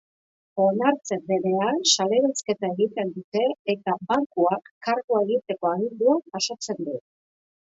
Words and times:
Onartzen 0.61 1.19
denean, 1.31 1.77
salerosketa 1.91 2.71
egiten 2.77 3.11
dute 3.19 3.43
eta 3.75 3.95
bankuak 4.13 4.73
kargua 4.89 5.23
egiteko 5.27 5.71
agindua 5.75 6.19
jasotzen 6.41 6.83
du. 6.91 6.99